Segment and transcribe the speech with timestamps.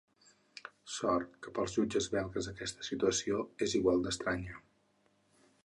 [0.93, 4.59] Sort que pels jutges belgues aquesta situació és igual d'estranya.